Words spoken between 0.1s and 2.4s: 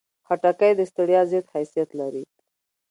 خټکی د ستړیا ضد خاصیت لري.